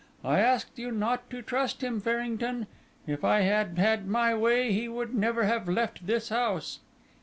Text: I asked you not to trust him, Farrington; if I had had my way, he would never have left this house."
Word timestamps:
I 0.25 0.39
asked 0.39 0.79
you 0.79 0.91
not 0.91 1.29
to 1.29 1.43
trust 1.43 1.83
him, 1.83 2.01
Farrington; 2.01 2.65
if 3.05 3.23
I 3.23 3.41
had 3.41 3.77
had 3.77 4.07
my 4.07 4.33
way, 4.33 4.71
he 4.71 4.87
would 4.87 5.13
never 5.13 5.43
have 5.43 5.69
left 5.69 6.07
this 6.07 6.29
house." 6.29 6.79